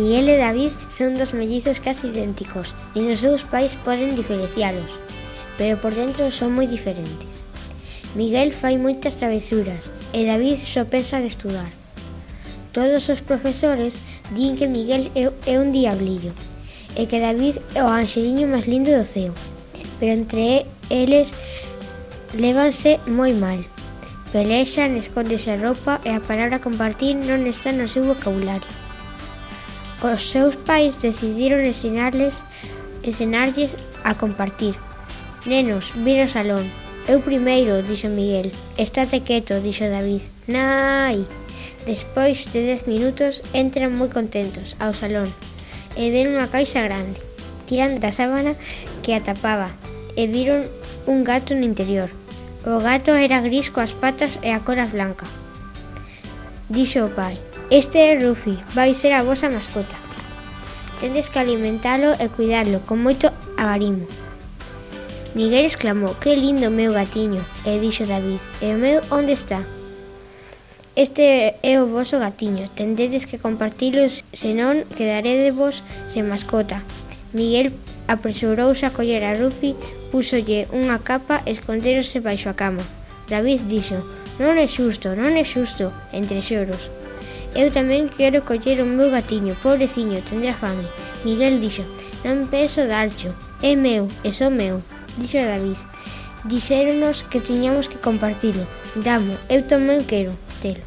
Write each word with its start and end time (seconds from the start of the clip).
Miguel 0.00 0.30
e 0.30 0.36
David 0.40 0.72
son 0.88 1.12
dos 1.20 1.36
mellizos 1.36 1.76
casi 1.76 2.08
idénticos 2.08 2.72
e 2.96 3.04
nos 3.04 3.20
seus 3.20 3.44
pais 3.44 3.76
poden 3.84 4.16
diferencialos, 4.16 4.88
pero 5.60 5.76
por 5.76 5.92
dentro 5.92 6.32
son 6.32 6.56
moi 6.56 6.64
diferentes. 6.64 7.28
Miguel 8.16 8.56
fai 8.56 8.80
moitas 8.80 9.20
travesuras 9.20 9.92
e 10.16 10.24
David 10.24 10.64
só 10.64 10.88
pensa 10.88 11.20
en 11.20 11.28
estudar. 11.28 11.68
Todos 12.72 13.12
os 13.12 13.20
profesores 13.20 14.00
din 14.32 14.56
que 14.56 14.72
Miguel 14.72 15.12
é 15.44 15.60
un 15.60 15.68
diablillo 15.68 16.32
e 16.96 17.04
que 17.04 17.20
David 17.20 17.60
é 17.76 17.84
o 17.84 17.92
anxeliño 17.92 18.48
máis 18.48 18.64
lindo 18.64 18.88
do 18.88 19.04
ceo, 19.04 19.36
pero 20.00 20.16
entre 20.16 20.64
eles 20.88 21.36
levanse 22.32 22.96
moi 23.04 23.36
mal. 23.36 23.60
Pelexan, 24.32 24.96
escóndese 24.96 25.52
a 25.52 25.60
roupa 25.60 26.00
e 26.08 26.16
a 26.16 26.24
palabra 26.24 26.64
compartir 26.64 27.20
non 27.20 27.44
está 27.44 27.68
no 27.68 27.84
seu 27.84 28.00
vocabulario 28.08 28.89
os 30.02 30.30
seus 30.32 30.56
pais 30.56 30.96
decidiron 30.96 31.60
ensinarles 31.64 32.34
ensinarlles 33.02 33.76
a 34.04 34.14
compartir. 34.14 34.74
Nenos, 35.46 35.92
vir 35.96 36.20
ao 36.20 36.28
salón. 36.28 36.68
Eu 37.08 37.20
primeiro, 37.20 37.80
dixo 37.82 38.08
Miguel. 38.08 38.52
Estate 38.76 39.20
quieto, 39.20 39.60
dixo 39.60 39.88
David. 39.88 40.22
Nai! 40.48 41.24
Despois 41.86 42.44
de 42.52 42.60
dez 42.60 42.84
minutos 42.84 43.40
entran 43.56 43.96
moi 43.96 44.12
contentos 44.12 44.76
ao 44.76 44.92
salón 44.92 45.32
e 45.96 46.12
ven 46.12 46.36
unha 46.36 46.52
caixa 46.52 46.84
grande. 46.84 47.16
Tiran 47.64 47.96
da 48.04 48.12
sábana 48.12 48.52
que 49.00 49.16
a 49.16 49.24
tapaba 49.24 49.72
e 50.12 50.28
viron 50.28 50.68
un 51.08 51.24
gato 51.24 51.56
no 51.56 51.64
interior. 51.64 52.12
O 52.68 52.84
gato 52.84 53.16
era 53.16 53.40
gris 53.40 53.72
coas 53.72 53.96
patas 53.96 54.36
e 54.44 54.52
a 54.52 54.60
cola 54.60 54.84
blanca. 54.92 55.24
Dixo 56.68 57.08
o 57.08 57.10
pai. 57.16 57.40
Este 57.70 57.98
é 57.98 58.18
Rufi, 58.18 58.58
vai 58.74 58.94
ser 58.94 59.12
a 59.12 59.22
vosa 59.22 59.48
mascota. 59.48 59.94
Tendes 60.98 61.28
que 61.28 61.38
alimentalo 61.38 62.18
e 62.18 62.26
cuidalo 62.26 62.82
con 62.82 62.98
moito 62.98 63.30
agarimo. 63.54 64.10
Miguel 65.38 65.70
exclamou, 65.70 66.18
que 66.18 66.34
lindo 66.34 66.66
meu 66.66 66.90
gatiño, 66.90 67.46
e 67.62 67.78
dixo 67.78 68.10
David, 68.10 68.42
e 68.58 68.74
o 68.74 68.78
meu 68.82 68.98
onde 69.14 69.38
está? 69.38 69.62
Este 70.98 71.62
é 71.62 71.78
o 71.78 71.86
vosso 71.86 72.18
gatiño, 72.18 72.66
tendedes 72.74 73.22
que 73.22 73.38
compartilos, 73.38 74.26
senón 74.34 74.82
quedaredevos 74.98 75.86
sen 76.10 76.26
mascota. 76.26 76.82
Miguel 77.30 77.70
apresurouse 78.10 78.82
a 78.82 78.90
coller 78.90 79.22
a 79.22 79.38
Rufi, 79.38 79.78
púsolle 80.10 80.66
unha 80.74 80.98
capa 80.98 81.46
e 81.46 81.54
esconderose 81.54 82.18
baixo 82.18 82.50
a 82.50 82.58
cama. 82.58 82.82
David 83.30 83.70
dixo, 83.70 84.02
non 84.42 84.58
é 84.58 84.66
xusto, 84.66 85.14
non 85.14 85.38
é 85.38 85.46
xusto, 85.46 85.94
entre 86.10 86.42
xoros. 86.42 86.98
Eu 87.54 87.66
tamén 87.74 88.06
quero 88.06 88.46
coller 88.46 88.78
o 88.78 88.86
meu 88.86 89.10
gatiño, 89.10 89.58
pobreciño, 89.58 90.22
tendrá 90.22 90.54
fame. 90.54 90.86
Miguel 91.26 91.58
dixo, 91.58 91.82
non 92.22 92.46
penso 92.46 92.86
darcho, 92.86 93.34
é 93.58 93.74
meu, 93.74 94.06
é 94.22 94.30
só 94.30 94.46
meu, 94.46 94.78
dixo 95.18 95.42
David. 95.42 95.78
Dixéronos 96.46 97.26
que 97.26 97.42
tiñamos 97.42 97.90
que 97.90 97.98
compartilo. 97.98 98.62
Damo, 98.94 99.34
eu 99.50 99.66
tamén 99.66 100.06
quero 100.06 100.32
telo. 100.62 100.86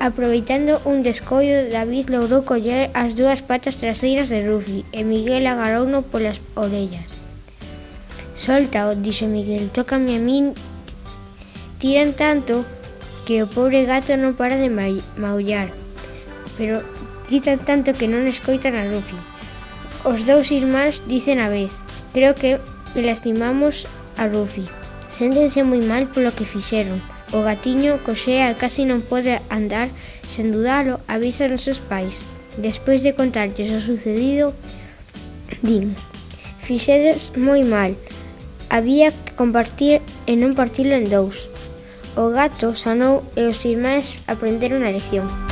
Aproveitando 0.00 0.80
un 0.88 1.02
descoido, 1.02 1.68
David 1.68 2.08
logrou 2.08 2.46
coller 2.46 2.88
as 2.94 3.12
dúas 3.12 3.42
patas 3.42 3.76
traseiras 3.76 4.32
de 4.32 4.46
Rufi 4.46 4.86
e 4.96 5.04
Miguel 5.04 5.44
agarrouno 5.44 6.06
polas 6.06 6.40
orellas. 6.56 7.10
Solta, 8.32 8.94
dixo 8.94 9.26
Miguel, 9.26 9.68
tócame 9.74 10.16
a 10.16 10.20
min. 10.22 10.54
Tiran 11.82 12.14
tanto 12.14 12.62
que 13.28 13.44
o 13.44 13.46
pobre 13.46 13.84
gato 13.84 14.16
non 14.16 14.32
para 14.32 14.56
de 14.56 14.72
maullar, 14.72 15.68
pero 16.56 16.80
gritan 17.28 17.60
tanto 17.60 17.92
que 17.92 18.08
non 18.08 18.24
escoitan 18.24 18.72
a 18.72 18.88
Rufi. 18.88 19.20
Os 20.08 20.24
dous 20.24 20.48
irmáns 20.48 21.04
dicen 21.04 21.36
a 21.36 21.52
vez, 21.52 21.68
creo 22.16 22.32
que, 22.32 22.56
lastimamos 22.96 23.84
a 24.16 24.32
Rufi. 24.32 24.64
Séntense 25.12 25.60
moi 25.60 25.84
mal 25.84 26.08
polo 26.08 26.32
que 26.32 26.48
fixeron. 26.48 27.04
O 27.36 27.44
gatiño 27.44 28.00
coxea 28.00 28.48
e 28.48 28.56
casi 28.56 28.88
non 28.88 29.04
pode 29.04 29.44
andar, 29.52 29.92
sen 30.24 30.48
dudalo, 30.48 30.96
avisan 31.04 31.52
os 31.52 31.68
seus 31.68 31.84
pais. 31.84 32.16
Despois 32.56 33.04
de 33.04 33.12
contarlles 33.12 33.68
o 33.76 33.84
sucedido, 33.84 34.56
din, 35.60 35.92
fixedes 36.64 37.36
moi 37.36 37.60
mal, 37.60 37.92
había 38.72 39.12
que 39.12 39.36
compartir 39.36 40.00
e 40.24 40.32
non 40.32 40.56
partilo 40.56 40.96
en 40.96 41.12
dous. 41.12 41.57
O 42.16 42.30
gato 42.30 42.74
sanou 42.74 43.22
e 43.36 43.42
os 43.46 43.64
irmáns 43.64 44.16
aprenderon 44.26 44.82
a 44.82 44.90
lección. 44.90 45.47